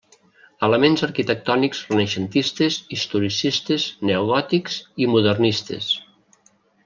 Elements 0.67 1.03
arquitectònics 1.07 1.81
renaixentistes, 1.89 2.79
historicistes, 2.97 3.85
neogòtics 4.11 4.79
i 5.05 5.11
modernistes. 5.17 5.93